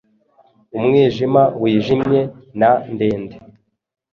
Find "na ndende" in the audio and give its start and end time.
2.59-3.35